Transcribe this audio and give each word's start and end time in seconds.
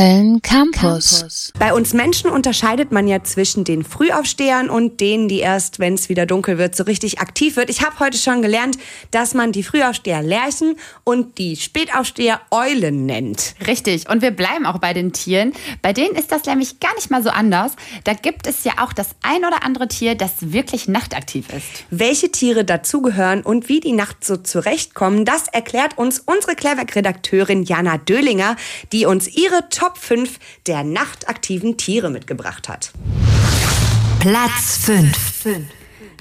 Köln 0.00 0.40
Campus. 0.40 1.52
Bei 1.58 1.74
uns 1.74 1.92
Menschen 1.92 2.30
unterscheidet 2.30 2.90
man 2.90 3.06
ja 3.06 3.22
zwischen 3.22 3.64
den 3.64 3.84
Frühaufstehern 3.84 4.70
und 4.70 4.98
denen, 4.98 5.28
die 5.28 5.40
erst, 5.40 5.78
wenn 5.78 5.92
es 5.92 6.08
wieder 6.08 6.24
dunkel 6.24 6.56
wird, 6.56 6.74
so 6.74 6.84
richtig 6.84 7.20
aktiv 7.20 7.56
wird. 7.56 7.68
Ich 7.68 7.82
habe 7.82 7.98
heute 8.00 8.16
schon 8.16 8.40
gelernt, 8.40 8.78
dass 9.10 9.34
man 9.34 9.52
die 9.52 9.62
Frühaufsteher 9.62 10.22
Lerchen 10.22 10.76
und 11.04 11.36
die 11.36 11.54
Spätaufsteher 11.54 12.40
Eulen 12.50 13.04
nennt. 13.04 13.54
Richtig. 13.66 14.08
Und 14.08 14.22
wir 14.22 14.30
bleiben 14.30 14.64
auch 14.64 14.78
bei 14.78 14.94
den 14.94 15.12
Tieren. 15.12 15.52
Bei 15.82 15.92
denen 15.92 16.14
ist 16.14 16.32
das 16.32 16.46
nämlich 16.46 16.80
gar 16.80 16.94
nicht 16.94 17.10
mal 17.10 17.22
so 17.22 17.28
anders. 17.28 17.72
Da 18.04 18.14
gibt 18.14 18.46
es 18.46 18.64
ja 18.64 18.72
auch 18.78 18.94
das 18.94 19.08
ein 19.20 19.44
oder 19.44 19.64
andere 19.64 19.86
Tier, 19.86 20.14
das 20.14 20.32
wirklich 20.40 20.88
nachtaktiv 20.88 21.52
ist. 21.52 21.84
Welche 21.90 22.32
Tiere 22.32 22.64
dazugehören 22.64 23.42
und 23.42 23.68
wie 23.68 23.80
die 23.80 23.92
Nacht 23.92 24.24
so 24.24 24.38
zurechtkommen, 24.38 25.26
das 25.26 25.48
erklärt 25.48 25.98
uns 25.98 26.20
unsere 26.20 26.54
Cleverk-Redakteurin 26.54 27.64
Jana 27.64 27.98
Döhlinger, 27.98 28.56
die 28.92 29.04
uns 29.04 29.28
ihre 29.28 29.68
Top 29.68 29.89
5 29.96 30.38
der 30.66 30.84
nachtaktiven 30.84 31.76
Tiere 31.76 32.10
mitgebracht 32.10 32.68
hat. 32.68 32.92
Platz 34.20 34.80
5. 34.84 35.38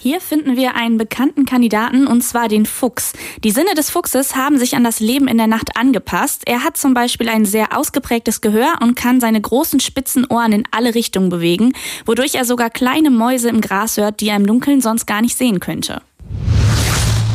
Hier 0.01 0.21
finden 0.21 0.55
wir 0.55 0.75
einen 0.75 0.97
bekannten 0.97 1.45
Kandidaten, 1.45 2.07
und 2.07 2.21
zwar 2.21 2.47
den 2.47 2.65
Fuchs. 2.65 3.11
Die 3.43 3.51
Sinne 3.51 3.73
des 3.75 3.89
Fuchses 3.89 4.35
haben 4.35 4.57
sich 4.57 4.75
an 4.75 4.85
das 4.85 5.01
Leben 5.01 5.27
in 5.27 5.37
der 5.37 5.47
Nacht 5.47 5.75
angepasst. 5.75 6.43
Er 6.45 6.63
hat 6.63 6.77
zum 6.77 6.93
Beispiel 6.93 7.27
ein 7.27 7.43
sehr 7.43 7.77
ausgeprägtes 7.77 8.39
Gehör 8.39 8.75
und 8.81 8.95
kann 8.95 9.19
seine 9.19 9.41
großen 9.41 9.81
spitzen 9.81 10.25
Ohren 10.29 10.53
in 10.53 10.63
alle 10.71 10.95
Richtungen 10.95 11.29
bewegen, 11.29 11.73
wodurch 12.05 12.35
er 12.35 12.45
sogar 12.45 12.69
kleine 12.69 13.09
Mäuse 13.09 13.49
im 13.49 13.59
Gras 13.59 13.97
hört, 13.97 14.21
die 14.21 14.29
er 14.29 14.37
im 14.37 14.47
Dunkeln 14.47 14.79
sonst 14.79 15.05
gar 15.05 15.21
nicht 15.21 15.37
sehen 15.37 15.59
könnte. 15.59 16.01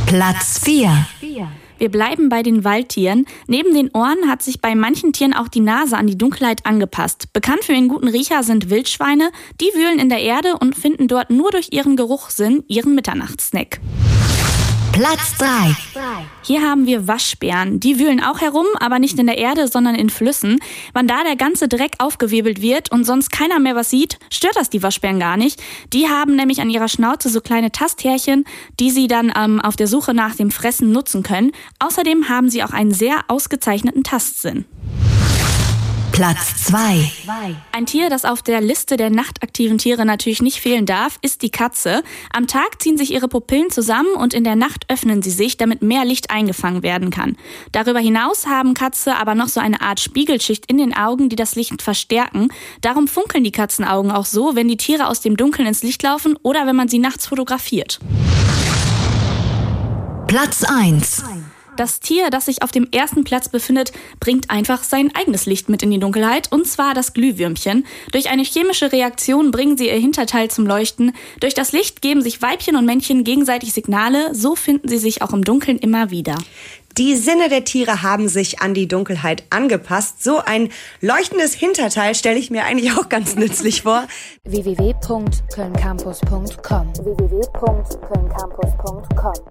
Platz 0.06 0.60
4. 0.64 1.06
Wir 1.78 1.90
bleiben 1.90 2.28
bei 2.28 2.42
den 2.42 2.64
Waldtieren. 2.64 3.26
Neben 3.46 3.74
den 3.74 3.90
Ohren 3.92 4.28
hat 4.28 4.42
sich 4.42 4.60
bei 4.60 4.74
manchen 4.74 5.12
Tieren 5.12 5.34
auch 5.34 5.48
die 5.48 5.60
Nase 5.60 5.96
an 5.96 6.06
die 6.06 6.18
Dunkelheit 6.18 6.66
angepasst. 6.66 7.32
Bekannt 7.32 7.64
für 7.64 7.72
ihren 7.72 7.88
guten 7.88 8.08
Riecher 8.08 8.42
sind 8.42 8.70
Wildschweine. 8.70 9.30
Die 9.60 9.66
wühlen 9.74 9.98
in 9.98 10.08
der 10.08 10.20
Erde 10.20 10.56
und 10.58 10.76
finden 10.76 11.08
dort 11.08 11.30
nur 11.30 11.50
durch 11.50 11.68
ihren 11.72 11.96
Geruchssinn 11.96 12.64
ihren 12.68 12.94
Mitternachtssnack. 12.94 13.80
Platz 14.94 15.36
3. 15.38 15.74
Hier 16.42 16.62
haben 16.62 16.86
wir 16.86 17.08
Waschbären. 17.08 17.80
Die 17.80 17.98
wühlen 17.98 18.22
auch 18.22 18.40
herum, 18.40 18.66
aber 18.78 19.00
nicht 19.00 19.18
in 19.18 19.26
der 19.26 19.38
Erde, 19.38 19.66
sondern 19.66 19.96
in 19.96 20.08
Flüssen. 20.08 20.60
Wann 20.92 21.08
da 21.08 21.24
der 21.24 21.34
ganze 21.34 21.66
Dreck 21.66 21.94
aufgewirbelt 21.98 22.62
wird 22.62 22.92
und 22.92 23.02
sonst 23.02 23.32
keiner 23.32 23.58
mehr 23.58 23.74
was 23.74 23.90
sieht, 23.90 24.20
stört 24.30 24.54
das 24.54 24.70
die 24.70 24.84
Waschbären 24.84 25.18
gar 25.18 25.36
nicht. 25.36 25.60
Die 25.92 26.08
haben 26.08 26.36
nämlich 26.36 26.60
an 26.60 26.70
ihrer 26.70 26.86
Schnauze 26.86 27.28
so 27.28 27.40
kleine 27.40 27.72
Tasthärchen, 27.72 28.44
die 28.78 28.92
sie 28.92 29.08
dann 29.08 29.32
ähm, 29.36 29.60
auf 29.60 29.74
der 29.74 29.88
Suche 29.88 30.14
nach 30.14 30.36
dem 30.36 30.52
Fressen 30.52 30.92
nutzen 30.92 31.24
können. 31.24 31.50
Außerdem 31.80 32.28
haben 32.28 32.48
sie 32.48 32.62
auch 32.62 32.72
einen 32.72 32.94
sehr 32.94 33.24
ausgezeichneten 33.26 34.04
Tastsinn. 34.04 34.64
Platz 36.14 36.66
2. 36.66 37.10
Ein 37.72 37.86
Tier, 37.86 38.08
das 38.08 38.24
auf 38.24 38.40
der 38.40 38.60
Liste 38.60 38.96
der 38.96 39.10
nachtaktiven 39.10 39.78
Tiere 39.78 40.06
natürlich 40.06 40.42
nicht 40.42 40.60
fehlen 40.60 40.86
darf, 40.86 41.18
ist 41.22 41.42
die 41.42 41.50
Katze. 41.50 42.04
Am 42.32 42.46
Tag 42.46 42.80
ziehen 42.80 42.96
sich 42.96 43.12
ihre 43.12 43.26
Pupillen 43.26 43.68
zusammen 43.70 44.14
und 44.14 44.32
in 44.32 44.44
der 44.44 44.54
Nacht 44.54 44.84
öffnen 44.88 45.22
sie 45.22 45.32
sich, 45.32 45.56
damit 45.56 45.82
mehr 45.82 46.04
Licht 46.04 46.30
eingefangen 46.30 46.84
werden 46.84 47.10
kann. 47.10 47.36
Darüber 47.72 47.98
hinaus 47.98 48.46
haben 48.46 48.74
Katze 48.74 49.16
aber 49.16 49.34
noch 49.34 49.48
so 49.48 49.58
eine 49.58 49.80
Art 49.80 49.98
Spiegelschicht 49.98 50.66
in 50.66 50.78
den 50.78 50.96
Augen, 50.96 51.30
die 51.30 51.36
das 51.36 51.56
Licht 51.56 51.82
verstärken. 51.82 52.46
Darum 52.80 53.08
funkeln 53.08 53.42
die 53.42 53.50
Katzenaugen 53.50 54.12
auch 54.12 54.26
so, 54.26 54.54
wenn 54.54 54.68
die 54.68 54.76
Tiere 54.76 55.08
aus 55.08 55.20
dem 55.20 55.36
Dunkeln 55.36 55.66
ins 55.66 55.82
Licht 55.82 56.04
laufen 56.04 56.38
oder 56.44 56.64
wenn 56.68 56.76
man 56.76 56.86
sie 56.86 57.00
nachts 57.00 57.26
fotografiert. 57.26 57.98
Platz 60.28 60.62
1. 60.62 61.24
Das 61.76 61.98
Tier, 61.98 62.30
das 62.30 62.44
sich 62.44 62.62
auf 62.62 62.70
dem 62.70 62.86
ersten 62.92 63.24
Platz 63.24 63.48
befindet, 63.48 63.92
bringt 64.20 64.50
einfach 64.50 64.84
sein 64.84 65.10
eigenes 65.14 65.46
Licht 65.46 65.68
mit 65.68 65.82
in 65.82 65.90
die 65.90 65.98
Dunkelheit, 65.98 66.52
und 66.52 66.68
zwar 66.68 66.94
das 66.94 67.14
Glühwürmchen. 67.14 67.84
Durch 68.12 68.30
eine 68.30 68.44
chemische 68.44 68.92
Reaktion 68.92 69.50
bringen 69.50 69.76
sie 69.76 69.88
ihr 69.88 69.98
Hinterteil 69.98 70.48
zum 70.50 70.66
Leuchten. 70.66 71.12
Durch 71.40 71.54
das 71.54 71.72
Licht 71.72 72.00
geben 72.00 72.22
sich 72.22 72.40
Weibchen 72.42 72.76
und 72.76 72.86
Männchen 72.86 73.24
gegenseitig 73.24 73.72
Signale, 73.72 74.32
so 74.34 74.54
finden 74.54 74.86
sie 74.88 74.98
sich 74.98 75.20
auch 75.22 75.32
im 75.32 75.42
Dunkeln 75.42 75.78
immer 75.78 76.10
wieder. 76.10 76.36
Die 76.96 77.16
Sinne 77.16 77.48
der 77.48 77.64
Tiere 77.64 78.02
haben 78.02 78.28
sich 78.28 78.60
an 78.60 78.72
die 78.72 78.86
Dunkelheit 78.86 79.42
angepasst. 79.50 80.22
So 80.22 80.38
ein 80.38 80.70
leuchtendes 81.00 81.52
Hinterteil 81.52 82.14
stelle 82.14 82.38
ich 82.38 82.52
mir 82.52 82.66
eigentlich 82.66 82.92
auch 82.92 83.08
ganz 83.08 83.34
nützlich 83.36 83.82
vor. 83.82 84.06
www.kölncampus.com 84.44 86.92
www 86.94 87.34